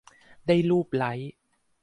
[0.47, 1.13] ได้ลูบไล้